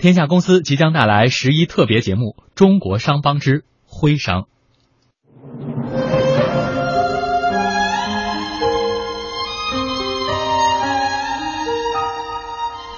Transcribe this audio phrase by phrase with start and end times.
[0.00, 4.44] 天下公司即将带来十一特别节目《中国商帮之徽商》。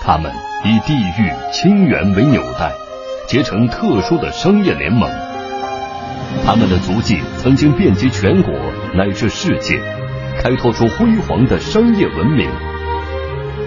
[0.00, 0.30] 他们
[0.64, 2.72] 以地域亲缘为纽带，
[3.26, 5.10] 结成特殊的商业联盟。
[6.46, 8.54] 他们的足迹曾经遍及全国
[8.94, 9.82] 乃至世界，
[10.38, 12.48] 开拓出辉煌的商业文明。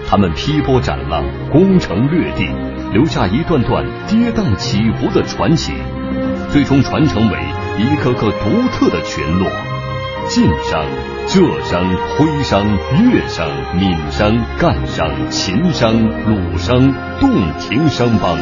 [0.08, 2.46] 他们劈波斩浪，攻城略地，
[2.92, 5.72] 留下一段段跌宕起伏的传奇，
[6.50, 7.38] 最终传承为
[7.78, 9.50] 一个个独特的群落：
[10.28, 10.84] 晋商、
[11.26, 11.84] 浙商、
[12.16, 12.64] 徽商、
[13.02, 15.92] 粤商、闽商、赣商、秦商、
[16.24, 16.80] 鲁商、
[17.20, 18.38] 洞庭商帮。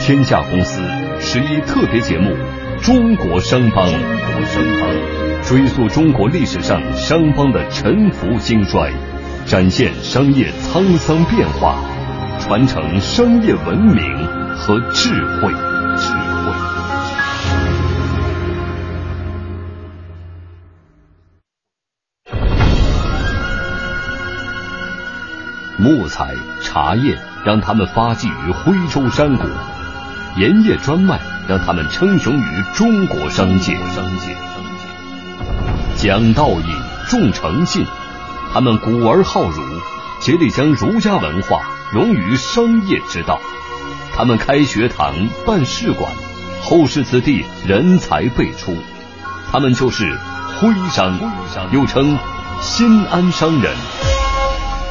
[0.00, 0.82] 天下公司
[1.20, 2.30] 十一特别节目
[2.84, 5.20] 《中国商帮》，中国商帮。
[5.42, 8.92] 追溯中国历史上商帮的沉浮兴衰，
[9.46, 11.76] 展现商业沧桑变化，
[12.38, 14.04] 传承商业文明
[14.56, 15.52] 和智慧。
[15.96, 16.52] 智慧。
[25.78, 29.48] 木材、茶叶让他们发迹于徽州山谷，
[30.36, 33.74] 盐业专卖让他们称雄于中国商界。
[33.88, 34.36] 商界。
[35.96, 36.74] 讲道义，
[37.08, 37.84] 重诚信，
[38.52, 39.62] 他们古而好儒，
[40.20, 41.60] 竭力将儒家文化
[41.92, 43.38] 融于商业之道。
[44.16, 45.14] 他们开学堂、
[45.46, 46.12] 办使馆，
[46.60, 48.76] 后世子弟人才辈出。
[49.52, 50.18] 他们就是
[50.60, 51.18] 徽商，
[51.72, 52.18] 又称
[52.60, 53.72] 新安商人。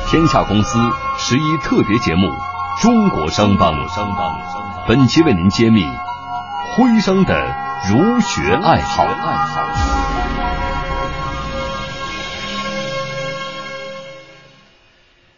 [0.07, 0.79] 天下公司
[1.17, 2.27] 十一特别节目
[2.81, 3.73] 《中国商帮》，
[4.87, 5.85] 本期为您揭秘
[6.75, 7.55] 徽商的
[7.89, 10.08] 儒学爱好。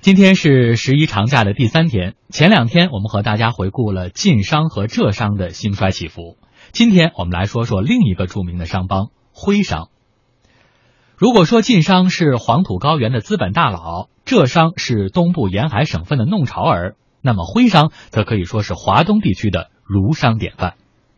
[0.02, 6.38] 今天是十一长假的第三天，前两天我们和大家回顾了晋商和浙商的兴衰起伏。
[6.71, 9.89] 今天我们来说说另一个著名的商帮——徽商。
[11.17, 20.73] 如果说晋商是黄土高原的资本大佬，浙商是东部沿海省份的弄潮儿，那么徽商则可以说是华东地区的儒商典范。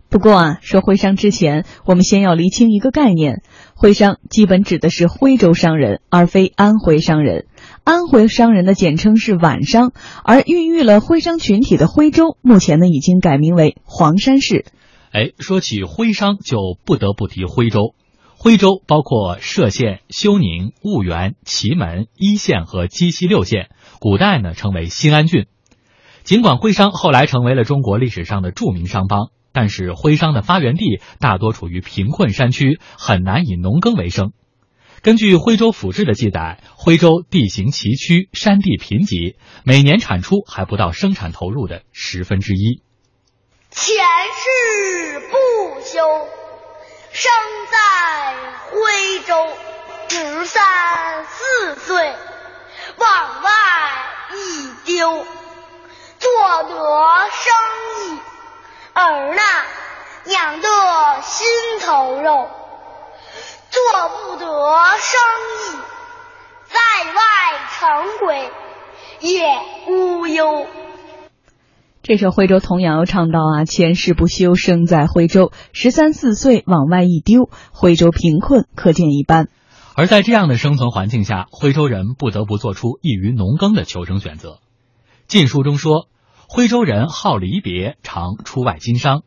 [0.10, 3.42] 不过啊，说徽商之前，我们先要厘清一个概念：
[3.76, 7.48] 徽商基本指的是徽州商人，而非安徽商人。
[7.84, 9.92] 安徽商人的简称是皖商，
[10.24, 14.66] 而孕育了徽商群体的徽州，目前呢已经改名为黄山市。
[15.12, 17.94] 哎，说起徽商，就不得不提徽州。
[18.36, 23.70] 徽州包括歙县、休宁、婺源、祁门、黟县和鸡西六县，
[24.00, 25.46] 古代呢称为新安郡。
[26.24, 29.28] 尽管徽商后来成为了中国历史上的著名商帮。
[29.56, 34.32] 但是徽商的发源地大多处于贫困山区，很难以农耕为生。
[35.04, 42.82] 根据徽州府志的记载，徽州地形崎岖，山地贫瘠，每年产出还不到生产投入的十分之一。
[43.70, 46.00] 前世不修，
[47.12, 47.32] 生
[47.70, 47.78] 在
[48.72, 49.36] 徽州，
[50.08, 51.98] 十三四岁
[52.98, 53.52] 往外
[54.32, 55.26] 一丢，
[56.18, 56.76] 做得
[57.30, 57.52] 生
[58.08, 58.20] 意。
[58.94, 59.42] 儿呐，
[60.32, 60.70] 养得
[61.24, 61.46] 心
[61.82, 62.50] 头肉，
[63.92, 64.46] 做不得
[64.98, 65.20] 生
[65.52, 65.78] 意，
[66.66, 66.78] 在
[67.12, 67.20] 外
[67.70, 68.50] 成鬼
[69.20, 69.44] 也
[69.92, 70.68] 无忧。
[72.02, 79.50] 这首徽州童谣唱到啊，前世不修，生在徽州，十三四岁往外一丢，徽州贫困可见一斑。
[79.96, 84.50] 而在这样的生存环境下，徽州人不得不做出易于农耕的求生选择。
[85.28, 86.08] 《晋书》中说。
[86.46, 89.24] 徽州人好离别，常出外经商。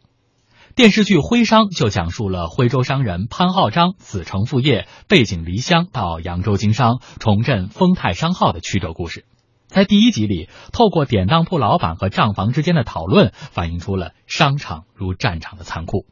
[0.76, 9.24] 电视剧《徽商》就讲述了徽州商人潘浩章子承父业，背井离乡到扬州经商，重振丰泰商号的曲折故事。
[9.68, 16.04] 在第一集里，透过典当铺老板和账房之间的讨论，反映出了商场如战场的残酷。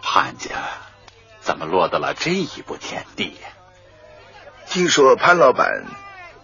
[0.00, 0.50] 潘家
[1.40, 3.48] 怎么落得了这一步田地呀？
[4.68, 5.84] 听说潘老板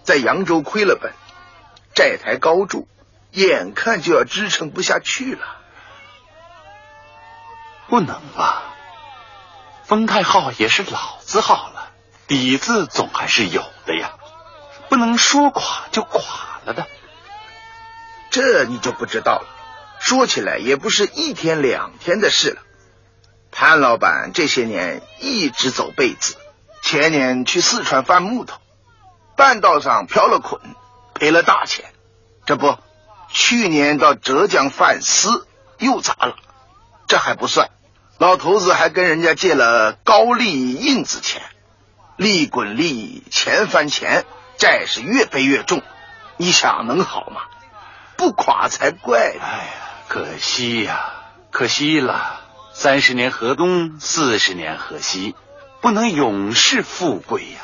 [0.02, 1.12] 在扬州亏了本。
[1.94, 2.88] 债台高筑，
[3.30, 5.62] 眼看就要支撑不下去了。
[7.88, 8.62] 不能吧？
[9.84, 11.90] 丰泰号也是老字号了，
[12.26, 14.14] 底子总还是有的呀，
[14.88, 16.86] 不能说垮就垮了的。
[18.30, 19.46] 这你就不知道了。
[19.98, 22.62] 说起来也不是一天两天的事了。
[23.50, 26.36] 潘老板这些年一直走背字，
[26.82, 28.58] 前年去四川贩木头，
[29.36, 30.60] 半道上飘了捆。
[31.14, 31.86] 赔了大钱，
[32.44, 32.76] 这不，
[33.30, 35.48] 去年到浙江贩丝
[35.78, 36.36] 又砸了，
[37.06, 37.70] 这还不算，
[38.18, 41.42] 老头子还跟人家借了高利印子钱，
[42.16, 44.24] 利滚利，钱翻钱，
[44.58, 45.82] 债是越背越重，
[46.36, 47.42] 你想能好吗？
[48.16, 49.42] 不垮才怪呢！
[49.44, 49.72] 哎呀，
[50.08, 51.12] 可惜呀，
[51.50, 52.40] 可惜了！
[52.72, 55.34] 三十年河东，四十年河西，
[55.80, 57.60] 不能永世富贵呀！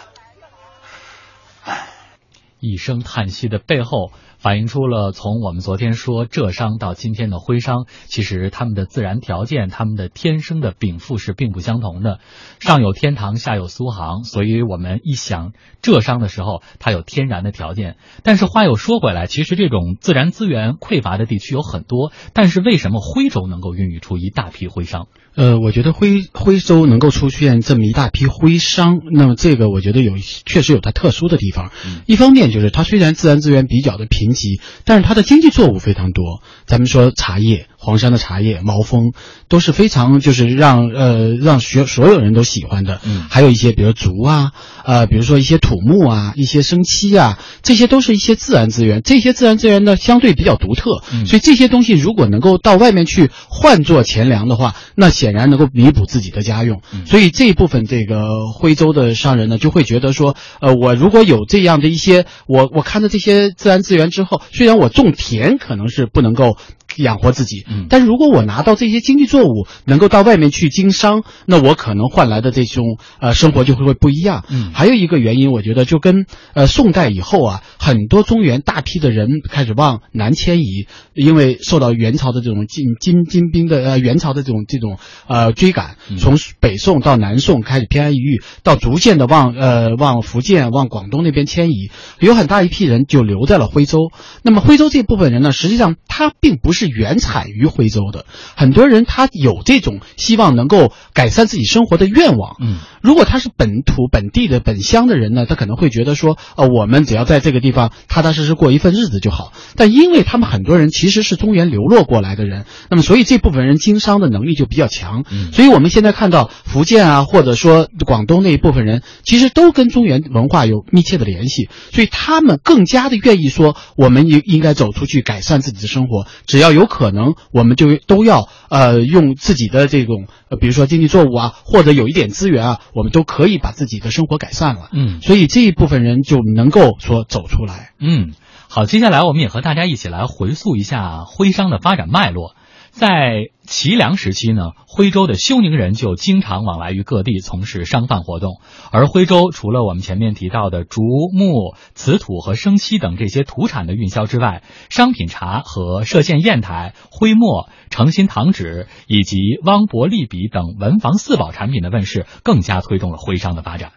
[2.62, 4.12] 一声叹息的背后。
[4.38, 12.18] 反映出了从我们昨天说浙商到今天的徽商，其实他们的自然条件、他们的天生的禀赋是并不相同的。
[12.58, 17.98] 上有天堂，下有苏杭，所以我们一想浙商的时候，它有天然的条件。
[18.24, 25.06] 但是话又说回来，其实这种自然资源匮乏的地区有很多，但是为什么徽州能够孕育出一大批徽商？
[25.34, 31.70] 呃，我觉得徽徽州能够出现这么一大批徽商，那么这个我觉得有确实有它特殊的地方。
[32.06, 36.42] 一方面就是它虽然自然资源比较的贫瘠，但是它的经济作物非常多。
[36.66, 37.66] 咱们说茶叶。
[37.84, 39.12] 黄山的茶叶、毛峰
[39.48, 44.52] 都是非常就是让呃让学所有人都喜欢的，嗯，还有一些比如竹啊，
[44.84, 49.02] 呃，比如说一些土木啊、一些生漆啊，这些都是一些自然资源。
[49.02, 56.82] 这些自然资源呢相对比较独特，所以这些东西如果能够到外面去换做钱粮的话，那显然能够弥补自己的家用。
[57.04, 66.56] 所以这一部分这个徽州的商人呢就会觉得说，呃，我如果有这样的一些，我我看到这些自然资源之后，虽然我种田可能是不能够。
[66.96, 74.44] 养活自己，但是如果我拿到这些经济作物，能够到外面去经商，那我可能换来的这种呃生活就会会不一样。
[74.50, 91.90] 嗯，还有一个原因，我觉得就跟呃宋代以后啊，很多中原大批的人开始往南迁移，因为受到元朝的这种进金金兵的呃元朝的这种这种呃追赶，从北宋到南宋开始偏安一隅，到逐渐的往呃往福建、往广东那边迁移，
[92.20, 94.10] 有很大一批人就留在了徽州。
[94.42, 96.81] 那么徽州这部分人呢，实际上他并不是。
[96.82, 98.26] 是原产于徽州的，
[98.56, 102.56] 很多人他有这种希望能够改善自己生活的愿望。
[102.60, 109.52] 嗯，如果他是本土本地的本乡的人呢，他可能会觉得说，呃，我们只要在这个地方踏踏实实过一份日子就好。
[109.76, 115.24] 但因为他们很多人其实是中原流落过来的人，那么所以这部分人经商的能力就比较强。
[115.30, 126.61] 嗯，所以我们现在看到福建啊，或者说广东那一部分人，其实都跟中原文化有密切的联系，所以他们更加的愿意说，我们应应该走出去改善自己的生活，只要。
[126.70, 134.90] 有可能，我们就都要呃用自己的这种，呃，比如说经济作物啊，或者有一点资源啊，我们都可以把自己的生活改善了。
[134.92, 137.92] 嗯，所以这一部分人就能够说走出来。
[137.98, 138.32] 嗯，
[138.68, 142.54] 好，接下来我们也和大家一起来回溯一下徽商的发展脉络。
[142.92, 148.60] 在齐梁时期呢，徽州的休宁人就经常往来于各地从事商贩活动。
[148.92, 151.00] 而徽州除了我们前面提到的竹
[151.32, 163.92] 木、瓷土和生漆等这些土产的运销之外，商品茶和歙县砚台、徽墨、诚心糖纸以及汪伯利笔等文房四宝产品的问世，更加推动了徽商的发展。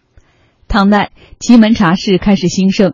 [0.70, 2.94] 唐代，祁门茶室开始兴盛。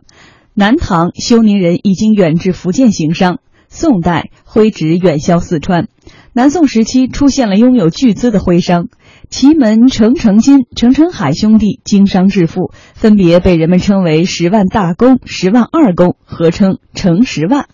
[0.52, 3.38] 南唐，休宁人已经远至福建行商。
[3.74, 5.88] 宋代徽职远销四川，
[6.34, 8.88] 南宋时期出现了拥有巨资的徽商，
[9.30, 17.66] 祁门、程成金、程成海兄弟经商致富，分别被人们称为十万大公、十万二公，合称程十万。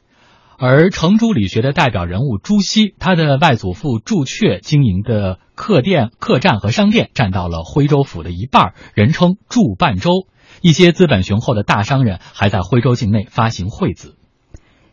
[0.56, 10.28] 而程朱理学的代表人物朱熹，他的外祖父朱雀经营的客店、客栈和商店占到了徽州府的一半，人称祝半州。
[10.62, 14.14] 一些资本雄厚的大商人还在徽州境内发行惠子。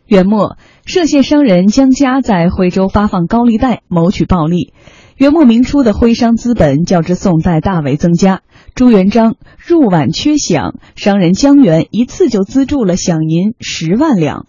[0.07, 4.71] 元末，歙县商人江家在徽州发放高利贷，谋取暴利。
[5.17, 8.41] 元末明初的徽商资本较之宋代大为增加。
[8.75, 14.45] 朱元璋入皖缺饷，商人江源一次就资助了饷银十万两。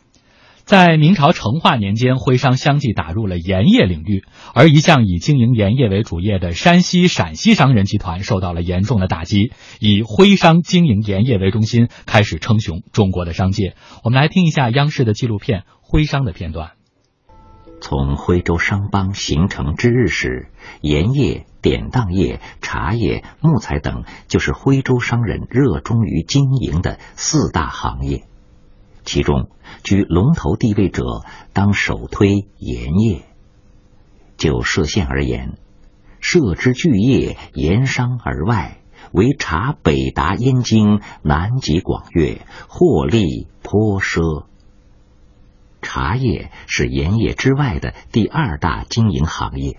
[0.66, 13.76] 在明朝成化年间，徽商相继打入了盐业领域，而一向以经营盐业为主业的山西、陕西商人集团受到了严重的打击，以徽商经营盐业为中心，开始称雄中国的商界。
[14.02, 16.72] 我们来听一下央视的纪录片《徽商》的片段。
[17.80, 20.48] 从徽州商帮形成之日始，
[20.80, 28.24] 盐业、典当业、茶叶、木材等，就是徽州商人热衷于经营的四大行业。
[29.04, 29.50] 其中
[29.86, 33.22] 居龙头地位者，当首推盐业。
[34.36, 35.58] 就歙县而言，
[36.20, 38.78] 歙之巨业，盐商而外，
[39.12, 44.46] 为茶北达燕京，南极广粤，获利颇奢。
[45.82, 49.78] 茶叶是盐业之外的第二大经营行业，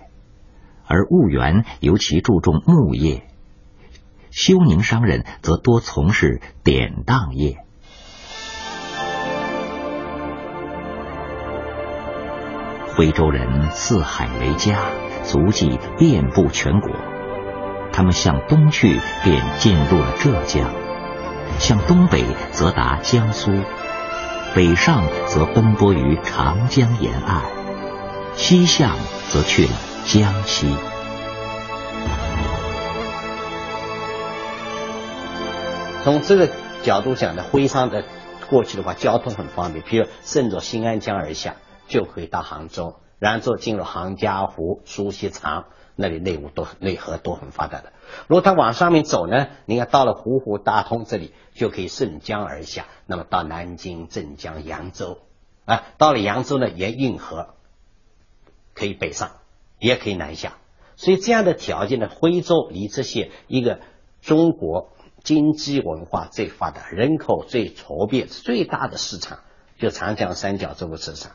[0.85, 3.27] 而婺源尤其注重木业，
[4.31, 7.66] 休宁商人则多从事典当业。
[12.97, 14.79] 徽州人四海为家，
[15.23, 16.89] 足迹遍布全国。
[17.93, 20.67] 他们向东去，便进入了浙江。
[21.59, 23.51] 向东北则达江苏，
[24.55, 27.43] 北上则奔波于长江沿岸，
[28.33, 28.97] 西向
[29.29, 29.71] 则去了
[30.03, 30.75] 江西。
[36.03, 36.49] 从这个
[36.81, 38.03] 角度讲呢，徽商的
[38.49, 41.53] 过去的话，交通很方便，比如顺着新安江而下，
[41.88, 45.65] 就可以到杭州，然后进入杭嘉湖、苏锡常
[45.96, 47.94] 那里内务都内河都很发达的。
[48.27, 55.20] 如果他往上面走呢，你看到了湖湖、大通这里，就可以顺江而下，那么到南京、镇江、扬州，
[55.65, 57.56] 啊，到了扬州呢，沿运河
[58.74, 59.38] 可以北上，
[59.79, 60.58] 也可以南下。
[60.96, 63.79] 所以这样的条件呢，徽州离这些一个
[64.22, 64.89] 中国。
[65.24, 69.39] 经济文化最发达、人口最稠密、最大的市场，
[69.77, 71.34] 就长江三角洲的市场，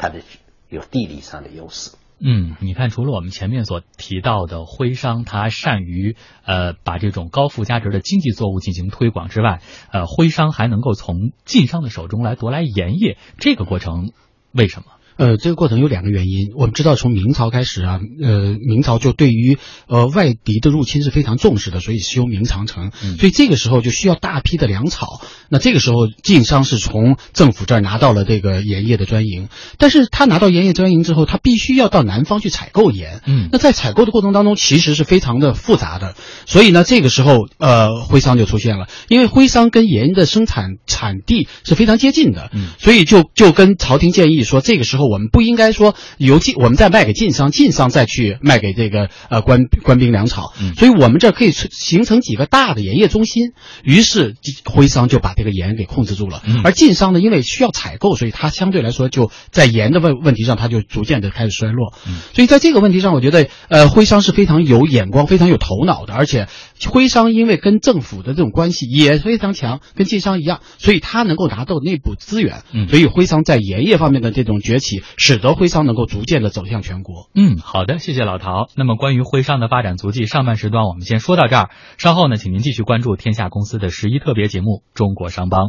[0.00, 0.22] 它的
[0.70, 1.92] 有地理上的优势。
[2.22, 14.12] 嗯，你看，除了我们前面所提到的徽商，他善于呃把这种高附加值的经济作物进行推广之外，呃，徽商还能够从晋商的手中来夺来盐业，这个过程
[14.52, 14.86] 为什么？
[15.20, 16.52] 呃，这个过程有两个原因。
[16.56, 22.90] 我们知道，从明朝开始啊，呃，明朝就对于呃外敌的入侵是非常重视的，所以修明长城。
[23.18, 25.20] 所以这个时候就需要大批的粮草。
[25.50, 33.20] 那这个时候，晋商是从政府这儿拿到了这个盐业的专营，但是他拿到盐业专营之后，他必须要到南方去采购盐。
[33.26, 36.14] 嗯，那在采购的过程当中，其实是非常的复杂的。
[36.46, 42.48] 所以呢，这个时候，呃，徽商就出现了，因为徽商跟盐的生产产地是非常接近的。
[42.54, 45.09] 嗯，所以就就跟朝廷建议说，这个时候。
[45.10, 53.52] 我们不应该说由晋我们再卖给晋商，晋商再去卖给这个呃官官兵粮草，所以我们这可以形成几个大的盐业中心。
[53.82, 61.92] 于是徽商就把这个盐给控制住了，而晋商呢，因为需要采购，所以它相对来说就在盐的问问题上，它就逐渐的开始衰落。
[62.34, 66.46] 所以在这个问题上，我觉得呃徽商是非常有眼光、非常有头脑的，而且
[66.88, 72.62] 徽商因为跟政府的这种关系也非常强，跟晋商一样，所以他能够拿到内部资源。
[72.88, 74.99] 所以徽商在盐业方面的这种崛起。
[75.16, 77.30] 使得徽商能够逐渐的走向全国。
[77.34, 78.68] 嗯，好的，谢谢老陶。
[78.76, 81.70] 那么关于徽商的发展足迹，上半时段我们先说到这儿。
[81.98, 85.68] 稍后呢，请您继续关注天下公司的十一特别节目《中国商帮》。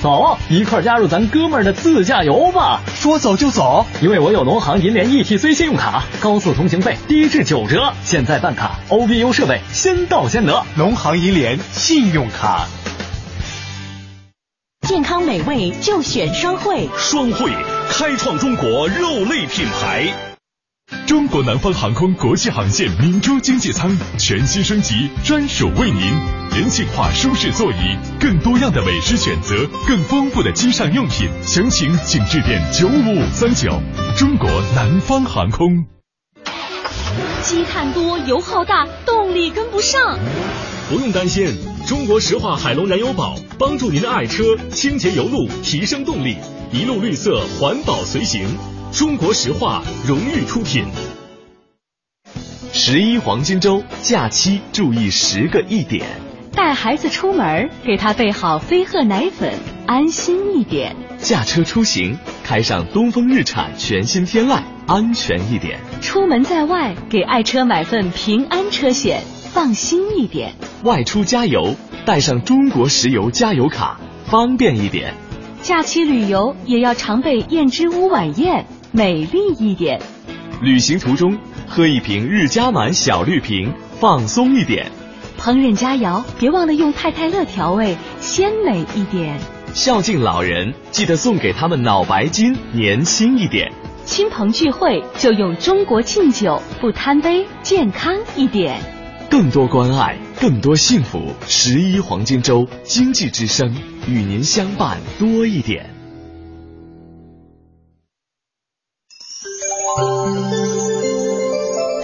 [0.00, 2.82] 走，一块加入咱哥们儿的自驾游吧！
[2.86, 7.92] 说走就走，因为我有农行银联 ETC 信用卡，高速通行费低至九折。
[8.02, 10.62] 现在办卡，OBU 设备先到先得。
[10.76, 12.68] 农行银联信用卡，
[14.88, 16.88] 健康美味就选双汇。
[16.96, 17.52] 双汇
[17.90, 20.10] 开创中国肉类品牌。
[21.06, 26.10] 中国南方航空国际航线明珠经济舱全新升级，专属为您，
[26.56, 29.54] 人性化舒适座椅，更多样的美食选择，
[29.86, 33.68] 更丰富的机上用品，详情请致电九五五三九。
[34.16, 35.84] 中国南方航空。
[37.42, 40.18] 积碳多，油耗大，动力跟不上。
[40.88, 41.54] 不用担心，
[41.88, 46.36] 中国石化海龙燃油宝帮助您的爱车清洁油路，提升动力，
[46.70, 48.46] 一路绿色环保随行。
[48.92, 50.84] 中国石化荣誉出品。
[52.74, 56.04] 十一黄金周假期注意十个一点。
[56.52, 59.50] 带孩子出门，给他备好飞鹤奶粉，
[59.86, 60.94] 安心一点。
[61.16, 65.80] 驾车出行，开上东风日产全新天籁，安全一点。
[66.02, 69.22] 出门在外，给爱车买份平安车险，
[69.54, 70.52] 放心一点。
[70.84, 75.12] 外出加油，带上中国石油加油卡，方便一点。
[75.60, 78.64] 假期旅游也要常备燕之屋晚宴。
[78.90, 80.00] 美丽一点，
[80.62, 83.70] 旅行途中喝一瓶日加满小绿瓶，
[84.00, 84.90] 放松一点。
[85.38, 89.38] 烹饪佳肴，别忘了用太太乐调味，鲜美一点。
[89.74, 93.70] 孝敬老人，记得送给他们脑白金，年轻一点。
[94.06, 98.80] 亲朋聚会就用中国劲酒，不贪杯，健康一点。
[99.30, 101.34] 更多关爱，更多幸福。
[101.46, 105.94] 十一黄金周，经济之声与您相伴多一点。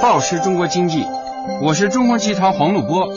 [0.02, 1.02] 报时中国经济，
[1.62, 3.08] 我是中国集团黄鲁波。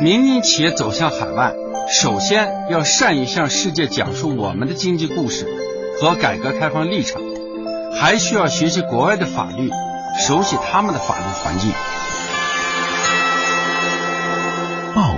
[0.00, 1.52] 民营企业走向海外，
[1.88, 5.46] 首先要善于向世界讲述我们的经济故事
[6.00, 7.20] 和改革开放立场，
[7.94, 9.68] 还需要学习国外的法律，
[10.18, 11.70] 熟悉他们的法律环境。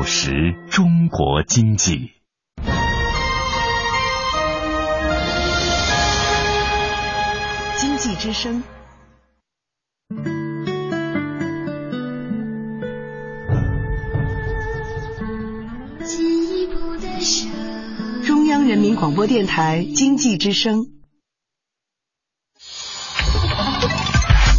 [0.04, 2.12] 报时中国经济，
[7.78, 8.62] 经济之声。
[18.26, 20.84] 中央人民广播电台经济之声。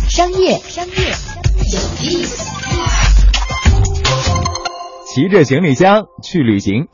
[0.09, 0.95] 商业，商业，
[5.15, 6.89] 骑着行李箱去旅行。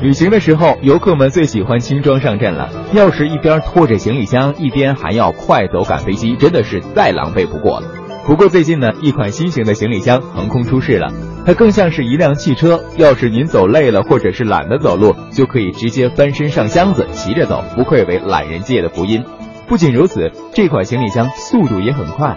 [0.00, 2.70] 旅行的时候，游客们最喜欢轻装上阵了。
[2.92, 7.88] 要是一边拖着行李箱，一边还要快走赶飞机，真的是再狼狈不过了。
[8.24, 11.12] 不过最近呢，一款新型的行李箱横空出世了，
[11.44, 12.84] 它更像是一辆汽车。
[12.98, 19.24] 要是您走累了，或者是懒得走路，就可以直接翻身上箱子，骑着走，不愧为懒人界的福音。
[19.66, 22.36] 不仅如此，这款行李箱速度也很快。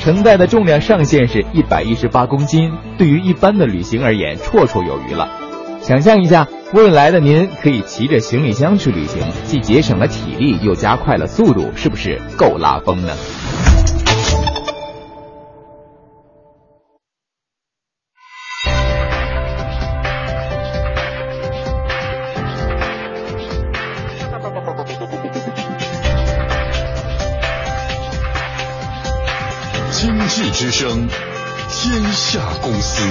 [0.00, 5.28] 承载的重量上限是一百一十八公斤，对于一般的旅行而言绰绰有余了。
[5.80, 13.12] 想象一下，未来的您可以骑着行李箱去旅行，既节省了体力，又加快了速度，是不是够拉风呢？
[30.70, 31.08] 之声，
[31.70, 33.02] 天下公司。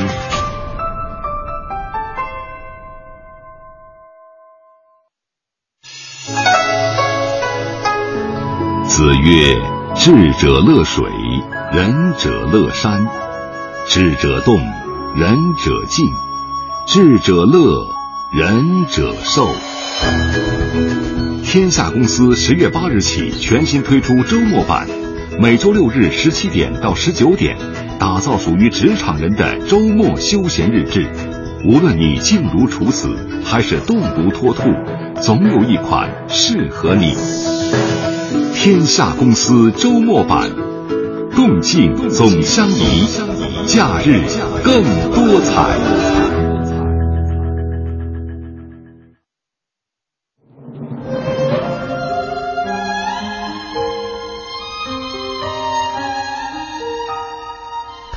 [8.86, 9.56] 子曰
[9.98, 11.04] ：“智者乐水，
[11.72, 13.08] 仁者乐山。
[13.88, 14.60] 智者动，
[15.16, 16.06] 仁者静；
[16.88, 17.88] 智者乐，
[18.34, 19.50] 仁者寿。”
[21.44, 25.07] 天下公司十月八日起全新推出周末版。
[25.39, 27.56] 每周六日十七点到十九点，
[28.00, 31.08] 打造属于职场人的周末休闲日志。
[31.63, 33.15] 无论你静如处子，
[33.46, 34.63] 还是动如脱兔，
[35.22, 37.13] 总有一款适合你。
[38.56, 40.50] 天下公司周末版，
[41.36, 43.06] 共进总相宜，
[43.67, 44.24] 假日
[44.63, 46.37] 更多彩。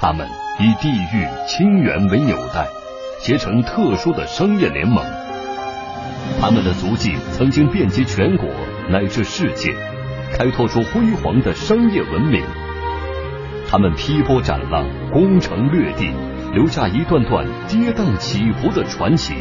[0.00, 0.26] 他们
[0.58, 2.66] 以地域、亲缘为纽带，
[3.20, 5.04] 结成特殊的商业联盟。
[6.40, 8.48] 他们的足迹曾经遍及全国
[8.88, 9.76] 乃至世界，
[10.32, 12.42] 开拓出辉煌的商业文明。
[13.68, 16.10] 他们劈波斩浪，攻城略地，
[16.54, 19.34] 留下一段段跌宕起伏的传奇，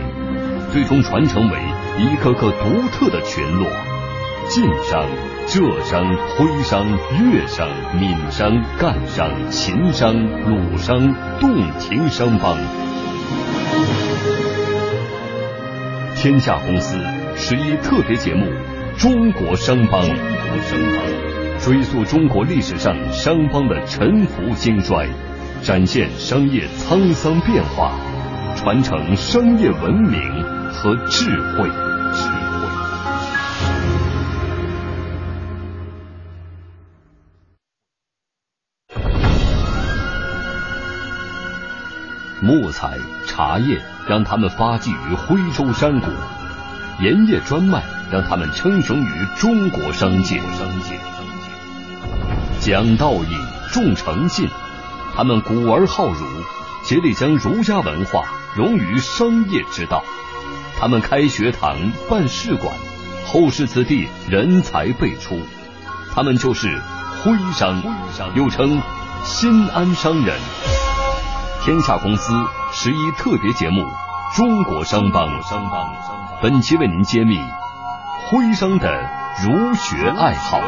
[0.73, 1.57] 最终传承为
[1.99, 3.65] 一个个独特的群落。
[4.49, 5.05] 晋商。
[5.45, 6.85] 浙商、徽商、
[7.23, 7.67] 粤商、
[7.99, 10.13] 闽商、赣商、秦商、
[10.47, 12.55] 鲁商、洞庭商帮。
[16.15, 16.97] 天下公司
[17.35, 18.45] 十一特别节目
[19.01, 20.03] 《中国商帮》，
[21.63, 25.07] 追溯中国历史上商帮的沉浮兴衰，
[25.63, 27.93] 展现商业沧桑变化，
[28.55, 30.21] 传承商业文明
[30.71, 31.88] 和智慧。
[42.41, 42.97] 木材、
[43.27, 46.09] 茶叶让他们发迹于徽州山谷，
[47.01, 50.41] 盐业专卖让他们称雄于中国商界。
[52.61, 53.35] 讲道义、
[53.71, 54.47] 重诚信，
[55.15, 56.25] 他们古而好儒，
[56.85, 58.23] 竭力将儒家文化
[58.55, 60.03] 融于商业之道。
[60.79, 61.77] 他们开学堂、
[62.09, 62.73] 办试馆，
[63.25, 65.41] 后世子弟人才辈出。
[66.13, 66.81] 他们就是
[67.21, 67.83] 徽商，
[68.33, 68.81] 又称
[69.25, 70.39] 新安商人。
[71.69, 72.33] 天下公司
[72.73, 73.81] 十一特别节目
[74.35, 75.29] 《中国商帮》，
[76.41, 77.37] 本期为您揭秘
[78.25, 78.89] 徽商的
[79.43, 80.59] 儒学爱好。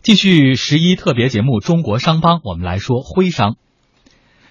[0.00, 3.56] 继续十一特别节目《中国商帮》，我们来说徽商。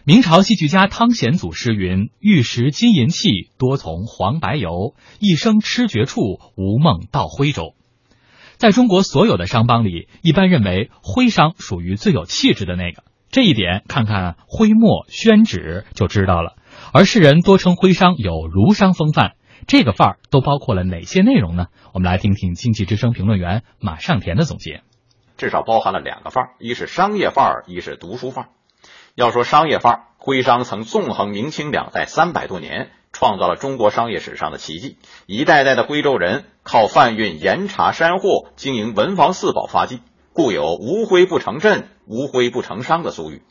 [0.03, 4.93] 明朝戏剧家汤显祖诗云：“玉石金银器，多从黄白油。
[5.17, 6.21] 一生痴绝处，
[6.55, 7.73] 无梦到徽州。”
[8.57, 13.03] 在中国所有的商帮里，一般认为徽商属于最有气质的那个。
[13.31, 16.55] 这一点，看看徽墨、宣纸就知道了。
[16.93, 19.33] 而世人多称徽商有儒商风范，
[19.65, 21.67] 这个范儿都包括了哪些内容呢？
[21.93, 24.81] 我们来听听经济之声评论员马尚田的总结。
[25.35, 28.49] 至少包含了两个范儿，一是商业范儿，一是读书范儿。
[29.15, 32.91] 要说商业范儿，徽商曾纵横明清两代三百多年。
[33.13, 34.97] 创造了中国商业史上的奇迹，
[35.27, 40.01] 一代代的徽州人靠贩运盐茶山货经营文房四宝发迹，
[40.33, 43.43] 故有“无徽不成镇，无徽不成商”的俗语。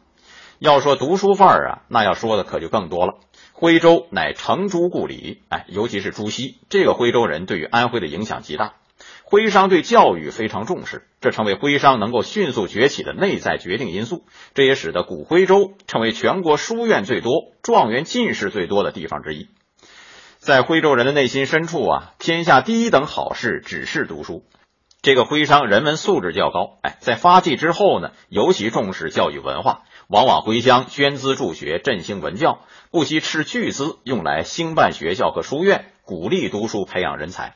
[0.59, 3.14] 要说读书范儿啊，那要说的可就更多了。
[3.53, 8.75] 徽州乃程朱故里，哎，尤其是朱熹这个徽州人，对于安徽的影响极大。
[9.25, 14.25] 徽商对教育非常重视，这成为徽商能够迅速崛起的内在决定因素。
[14.55, 19.49] 这也使得古徽州成为全国书院最多、状元进士最多的地方之一。
[20.38, 24.45] 在徽州人的内心深处啊，天下第一等好事只是读书。
[25.01, 32.61] 这个徽商人文素质较高，哎，在发迹之后呢，尤其重视教育文化，往往回乡捐资助学，振兴文教，
[32.91, 37.55] 不惜斥巨资用来兴办学校和书院，鼓励读书，培养人才。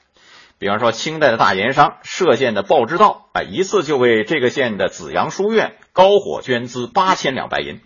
[0.59, 7.81] 比方说，清代的大盐商歙县的鲍之道，哎，一次就为这个县的紫阳书院高火捐资八千两白银。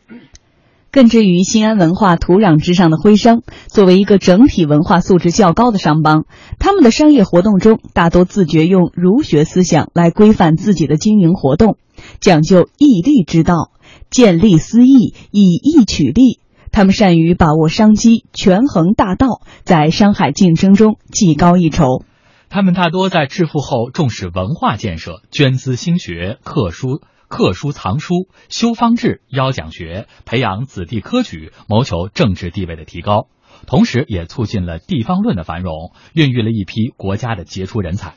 [0.93, 6.27] 根植于新安文化土壤之上的徽商，作为一个整体文化素质较高的商帮，
[6.59, 11.77] 他们的商业活动中大多自觉用儒学思想来规范自己的经营活动，
[12.21, 13.73] 讲究义利之道，
[14.11, 16.39] 见利思义，以义取利。
[16.73, 22.05] 他们善于把握商机，权衡大道，在商海竞争中技高一筹。
[22.53, 27.01] 他们大多在致富后重视文化建设，捐资兴学，刻书。
[27.29, 33.29] 刻书藏书，修方志，邀讲学，培养子弟科举，谋求政治地位的提高，
[33.69, 38.15] 同时也促进了地方论的繁荣，孕育了一批国家的杰出人才。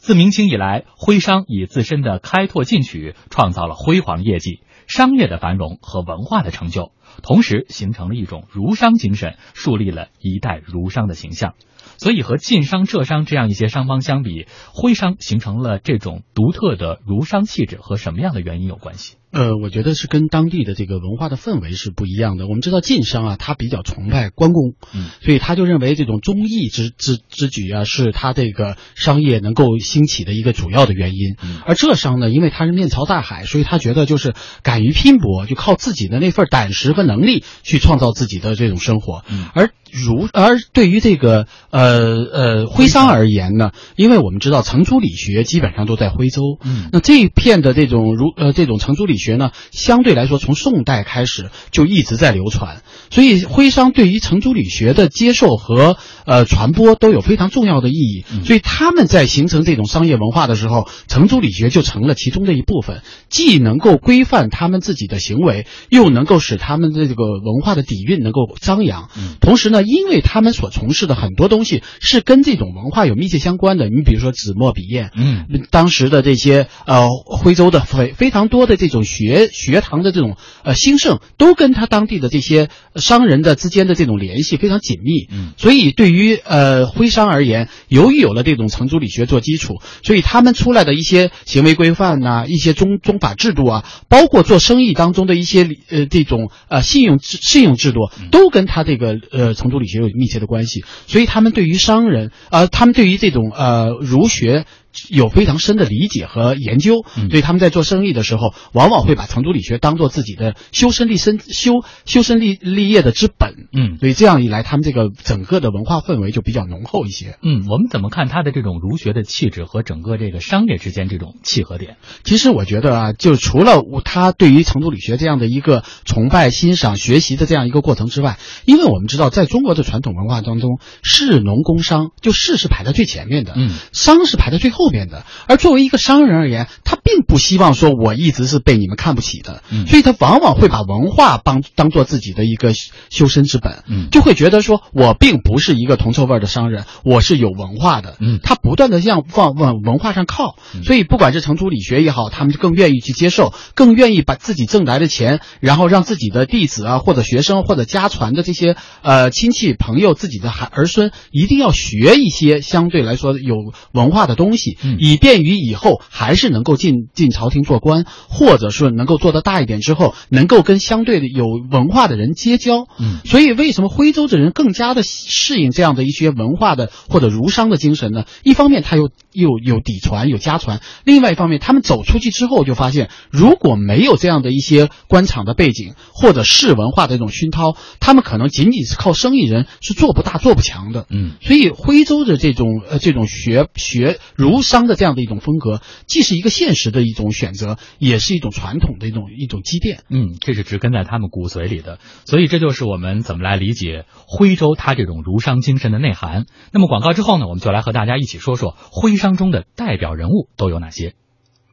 [0.00, 11.54] 自明清以来，徽商以自身的开拓进取，创造了辉煌业绩、商业的繁荣和文化的成就，同时形成了一种儒商精神，树立了一代儒商的形象。
[12.02, 19.18] 所以和晋商、浙商这样一些商帮相比，徽商形成了这种独特的儒商气质，和什么样的原因有关系？
[19.32, 22.46] 呃，我觉得是跟当地的这个文化的氛围是不一样的。
[22.46, 31.36] 我们知道晋商啊，他比较崇拜关公，嗯，所以他就认为这种忠义之之之举啊，是他这个商业能够兴起的一个主要的原因。
[31.42, 39.24] 嗯、而浙商呢，因为他是面朝大海，所以他觉得就是敢于拼搏，就靠自己的那份胆识和能力去创造自己的这种生活。
[39.30, 69.80] 嗯、而儒而对于这个呃呃徽商而言呢，因为我们知道程朱理学基本上都在徽州，嗯，那这一片的这种儒呃这种程朱理学呢，相对来说从宋代开始就一直在流传，所以徽商对于程朱理学的接受和呃传播都有非常重要的意义，嗯、所以他们在形成这种商业文化的时候，程朱理学就成了其中的一部分，既能够规范他们自己的行为，又能够使他们的这个文化的底蕴能够张扬，嗯、同时呢。
[69.92, 104.64] 因为他们所从事的很多东西是跟这种文化有密切相关的，你比如说纸墨笔砚，嗯，当时的这些呃徽州的非非常多的这种学学堂的这种呃兴盛，都跟他当地的这些商人的之间的这种联系非常紧密，嗯，所以对于呃徽商而言，由于有了这种程朱理学做基础，所以他们出来的一些行为规范呐、啊，一些宗宗法制度啊，包括做生意当中的一些呃这种呃信用信用制度，都跟他这个呃程朱理学有密切的关系，所以他们对于商人，呃，他们对于这种呃儒学
[105.10, 113.68] 有非常深的理解和研究，嗯、所以他们在做生意的时候，往往会把成都理学当做自己的修身立身、修修身立立业的之本。
[113.72, 117.36] 嗯，所以这样一来，他们这个整个的文化氛围就比较浓厚一些。
[117.42, 121.96] 嗯，我们怎么看他的这种儒学的气质和整个这个商业之间这种契合点？
[122.24, 135.24] 其实我觉得啊，就除了他对于成都理学这样的一个崇拜、欣赏、学习的这样一个过程之外，因为我们知道，在中国的传统文化当中，士农工商，就士是排在最前面的，嗯，商是排在最后面的。
[135.46, 142.72] 而作为一个商人而言，他并不希望说我一直是被你们看不起的，嗯，所以他往往会把文化当当做自己的一个
[143.10, 163.56] 修身之本，嗯，就会觉得说我并不是一个铜臭味的商人，我是有文化的，嗯，他不断的向往往文化上靠，嗯、所以不管是程朱理学也好，他们就更愿意去接受，更愿意把自己挣来的钱，然后让自己的弟子啊，或者学生或者家传的这些呃亲戚朋友、自己的孩儿孙，一定要学一些相对来说有
[163.92, 172.86] 文化的东西，嗯、以便于以后还是能够进进朝廷做官，或者说能够做得大一点之后，能够跟相对的有文化的人结交。
[172.98, 178.24] 嗯，所以为什么徽州的人更加的适应这样的一些文化的或者儒商的精神呢？
[178.42, 191.06] 一方面他又又有底传有家传，另外一方面他们走出去之后就发现，如果没有这样的一些官场的背景或者市文化的这种熏陶，他们可能仅仅是靠生意人是做不大做不强的。
[191.10, 200.02] 嗯，所以徽州的这种呃这种学学儒商的这样的一种风格，既是一个现实的一种选择，也是一种传统的一种一种积淀。
[200.10, 206.46] 嗯，这是植根在他们骨髓里的，所以这就是我们怎么来理解徽州它这种儒商精神的内涵。
[206.72, 211.14] 那么广告之后呢，我们就来和大家一起说说徽商中的代表人物都有哪些。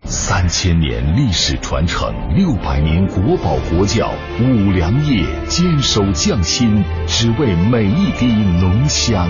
[0.03, 9.27] 三千年历史传承，六百年国宝国窖，五粮液坚守匠心，只为每一滴浓香。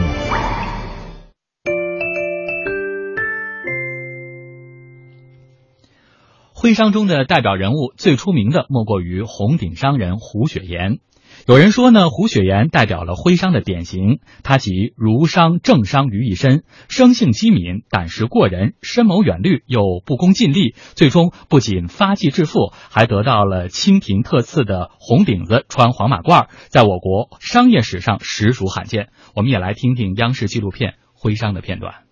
[6.54, 11.00] 徽商中的代表人物最出名的莫过于红顶商人胡雪岩。
[11.48, 29.10] 有人说呢，胡雪岩代表了徽商的典型，他集儒商、政商于一身，生性机敏，胆识过人，深谋远虑，又不功尽力，最终不仅发迹致富，还得到了清廷特赐的红顶子，穿黄马褂，在我国商业史上实属罕见。
[29.36, 32.04] 我们也来听听央视纪录片《徽商》的片段。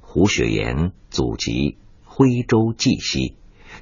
[0.00, 3.34] 胡雪岩祖籍徽州绩溪，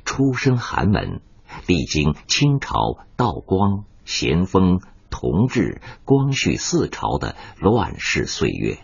[0.04, 1.20] 出身寒门，
[1.66, 3.84] 历经清朝、道光。
[4.04, 8.78] 咸丰、同治、光绪四朝的乱世岁月，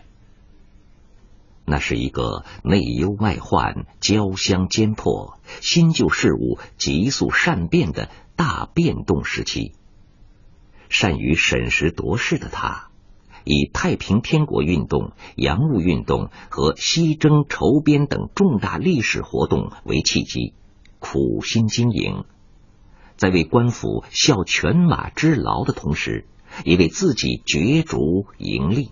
[1.65, 9.73] 那是一个内忧外患、交相间迫、新旧事物急速善变的大变动时期。
[10.89, 12.87] 善于审时度势的他，
[13.43, 20.53] 以太平天国运动、洋务运动和西征筹边等重大历史活动为契机，
[20.99, 22.23] 苦心经营。
[23.17, 26.25] 在为官府效犬马之劳的同时，
[26.63, 28.91] 也为自己角逐盈利。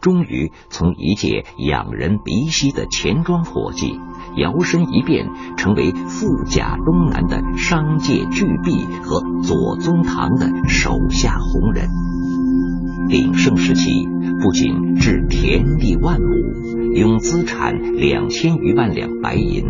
[0.00, 3.98] 终于从一介仰人鼻息的钱庄伙计，
[4.36, 11.88] 摇身一变成为富甲东南的商界巨擘和左宗棠的手下红人。
[13.08, 14.06] 鼎盛时期，
[14.42, 19.64] 不仅置田地万亩，拥资产两千余万两白银，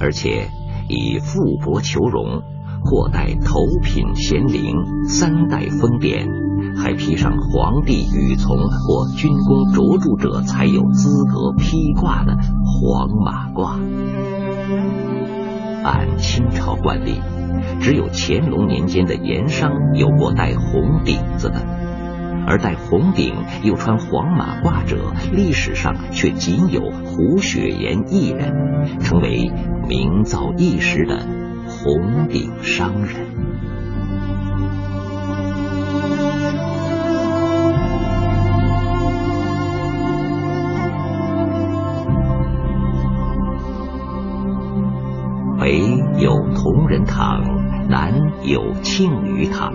[0.00, 0.48] 而且。
[0.88, 2.42] 以富薄求荣，
[2.82, 6.26] 或戴头品衔绫、三代封典，
[6.76, 13.78] 还披上皇帝御从或军功卓著者才有资格披挂的黄马褂。
[15.84, 17.20] 按清朝惯例，
[17.80, 21.60] 只有乾隆年间的盐商有过戴红顶子的，
[22.48, 29.52] 而戴红顶又穿黄马褂者，历史上却仅有胡雪岩一人，成为。
[29.88, 31.18] 名噪一时的
[31.66, 33.24] 红顶商人，
[45.58, 45.80] 北
[46.18, 47.42] 有同仁堂，
[47.88, 49.72] 南有庆余堂。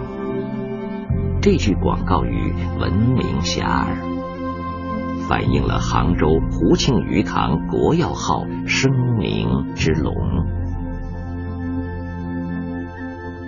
[1.44, 5.28] 这句广告语闻名遐迩。
[5.28, 10.16] 反映了杭州胡庆余堂国药号声名之隆。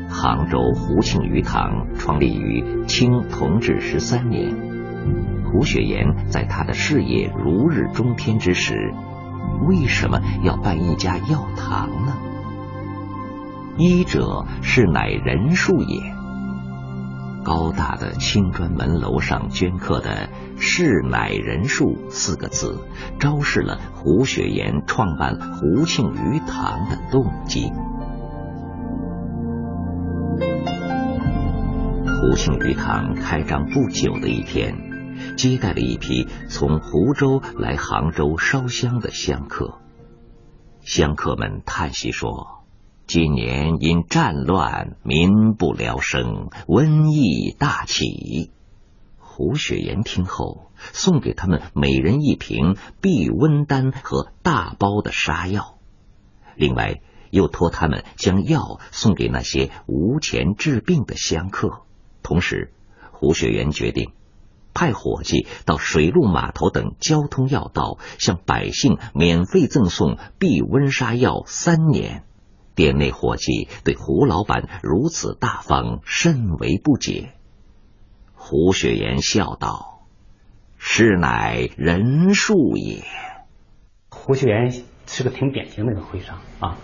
[0.10, 4.54] 杭州胡庆余堂创立于清同治十三年，
[5.46, 8.76] 胡雪岩在他的事业如日中天之时，
[9.70, 12.18] 为什么要办一家药堂呢？
[13.78, 16.14] 医者是乃人术也。
[17.46, 22.80] 高大的青砖门楼上镌刻的“是乃人数”四个字，
[23.20, 27.72] 昭示了胡雪岩创办胡庆余堂的动机。
[32.08, 34.76] 胡庆余堂开张不久的一天，
[35.38, 39.76] 接待了一批从湖州来杭州烧香的香客。
[40.82, 42.65] 香客们叹息说。
[43.08, 48.52] 今年因战乱，民不聊生，瘟疫大起。
[49.20, 55.78] 胡雪岩听后，送给他们每人一瓶避瘟丹和大包的杀药，
[56.56, 61.84] 另外又托他们将药送给那些无钱治病的香客。
[62.24, 62.74] 同时，
[63.12, 64.14] 胡雪岩决定
[64.74, 72.24] 派伙计到水陆码头等交通要道，向百姓免费赠送避瘟杀药三年。
[72.76, 77.32] 店内伙计对胡老板如此大方甚为不解。
[78.34, 80.06] 胡雪岩笑道
[80.78, 83.04] ：“是乃人数也。”
[84.12, 84.72] 胡雪岩
[85.08, 86.78] 是个挺典型的一个徽商啊，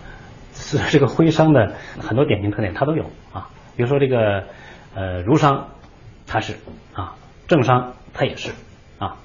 [0.54, 3.50] 是这个徽商的很多典型特点他都有啊。
[3.76, 4.46] 比如说这个
[4.94, 5.68] 呃儒商
[6.26, 6.56] 他是
[6.94, 7.16] 啊，
[7.48, 8.52] 政商他也是
[8.98, 9.18] 啊，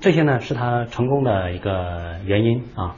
[0.00, 2.96] 这些呢是他成功的一个原因啊。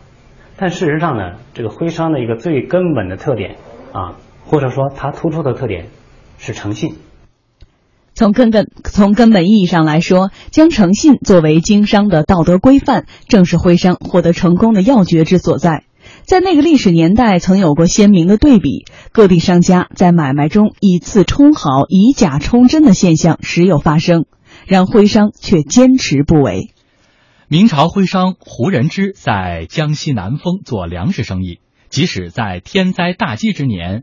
[0.57, 3.57] 但事实上呢，这个徽商的一个最根本的特点
[3.93, 5.89] 啊，或者说它突出的特点
[6.39, 6.97] 是诚信。
[8.15, 15.85] 从根本从根本意义上来说，将诚信作为经商的道德规范，正是徽商获得成功的要诀之所在。
[16.23, 24.25] 在那个历史年代，曾有过鲜明的对比，各地商家在买卖中以次充好、以假充真的现象时有发生，
[24.67, 26.71] 然徽商却坚持不为。
[27.49, 34.03] 明朝徽商胡仁之在江西南丰做粮食生意，即使在天灾大饥之年，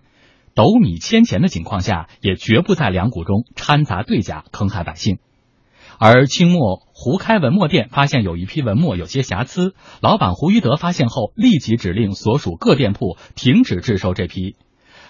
[0.55, 5.17] 斗米千钱的情况下，也绝不在粮谷中掺杂对假，坑害百姓。
[5.99, 14.55] 而清末胡开文墨店发现有一批文墨有些瑕疵，老板胡一德发现后，立即指令所属各店铺停止制售这批。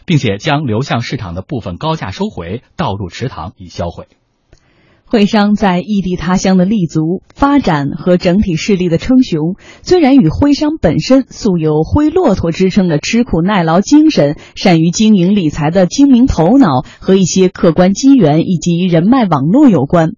[0.06, 4.08] 并且将流向市场的部分高价收回，倒入池塘以销毁。
[5.14, 20.14] 徽商在异地他乡的立足、发展和整体势力的称雄，虽然与徽商本身素有“灰骆驼”之称的吃苦耐劳精神、善于经营理财的精明头脑和一些客观机缘以及人脉网络有关，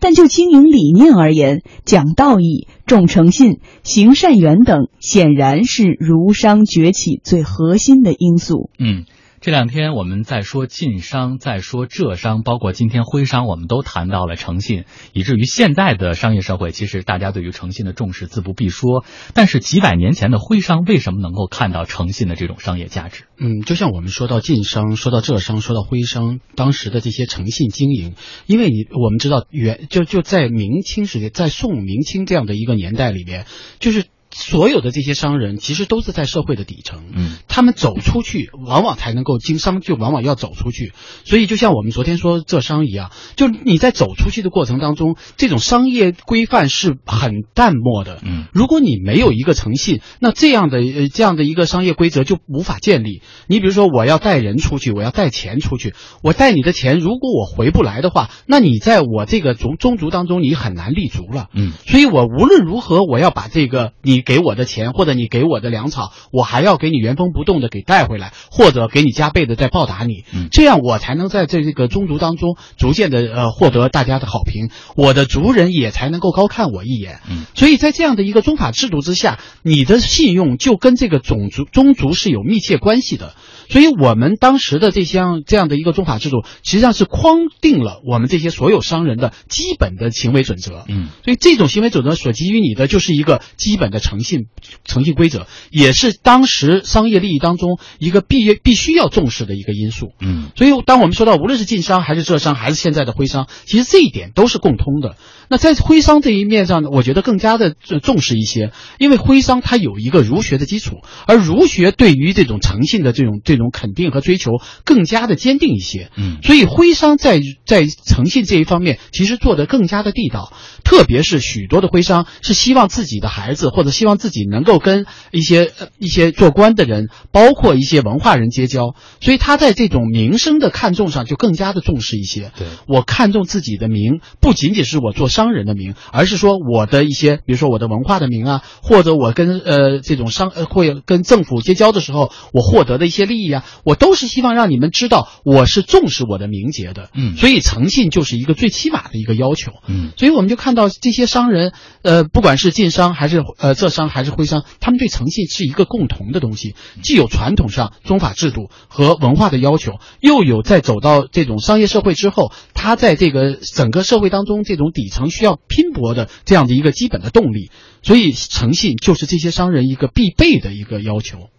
[0.00, 8.68] 但就经营理念而言，讲道义、重诚信、行善缘等，显然是儒商崛起最核心的因素。
[8.80, 9.04] 嗯。
[9.40, 19.02] 这两天我们在说晋商，在说浙商，包括今天徽商，我们都谈到了诚信，以至于现在的商业社会，其实大家对于诚信的重视自不必说。
[19.32, 23.24] 但是几百年前的徽商为什么能够看到诚信的这种商业价值？
[23.38, 33.46] 嗯，就像我们说到晋商，说到浙商，说到徽商，当时的这些诚信经营，因为你我们知道元就就在明清时期，在宋明清这样的一个年代里面，
[33.78, 34.04] 就是。
[34.32, 40.92] 所有的这些商人其实都是在社会的底层，嗯，他们走出去，往往才能够经商，就往往要走出去。
[41.24, 53.22] 所以就像我们昨天说浙商一样，就你在走出去的过程当中，这种商业规范是很淡漠的，嗯，如果你没有一个诚信，那这样的呃这样的一个商业规则就无法建立。
[53.48, 64.19] 你比如说，我要带人出去，我要带钱出去，我带你的钱，如果我回不来的话，那你在我这个宗宗族当中你很难立足了，嗯，所以我无论如何我要把这个你。
[64.20, 77.20] 给我的钱或者你给我的粮草，我还要给你原封不动的给带回来，或者给你加倍的再报答你，这样我才能在这这个宗族当中逐渐的呃获得大家的好评，我的族人也才能够高看我一眼。
[77.28, 83.34] 嗯，所以在这样的一个宗法制度之下，你的信用就跟这个种族宗族是有密切关系的。
[83.70, 90.84] 所以我们当时的这项这样的一个宗法制度，实际上是框定了我们这些所有商人的基本的行为准则。
[90.88, 94.46] 嗯，所以这种行为准则所给予你的就是一个基本的诚信
[94.84, 100.12] 诚信规则，也是当时商业利益当中一个必必须要重视的一个因素。
[100.20, 105.16] 嗯，所以当我们说到无论是晋商还是浙商还是现在的徽商，其实这一点都是共通的。
[105.50, 114.52] 那在徽商这一面上呢，我觉得更加的重视一些，因为徽商它有一个儒学的基础，而儒学对于这种诚信的这种这种肯定和追求
[114.84, 116.12] 更加的坚定一些。
[116.16, 120.52] 嗯，所以徽商在在诚信这一方面其实做得更加的地道，
[120.84, 132.52] 特别是许多的徽商是希望自己的孩子或者希望自己能够跟一些一些做官的人，包括一些文化人结交，所以他在这种名声的看重上就更加的重视一些。
[132.56, 135.39] 对我看重自己的名，不仅仅是我做商。
[135.40, 147.08] 商人的名，而是说我的一些，比如说我的文化的名啊，或者我跟呃这种商呃会跟政府结交的时候，我获得的一些利益啊，我都是希望让你们知道我是重视我的名节的。
[147.14, 149.72] 嗯，所以诚信就是一个最起码的一个要求。
[149.88, 151.72] 嗯，所以我们就看到这些商人，
[152.02, 165.29] 呃，不管是晋商还是呃浙商还是徽商，他们对诚信是一个共同的东西，既有传统上宗法制度和文化的要求，又有在走到这种商业社会之后，他在这个整个社会当中这种底层。
[165.30, 167.70] 需要拼搏的这样的一个基本的动力，
[168.02, 171.50] 所以诚信就是这些商人一个必备的一个要求。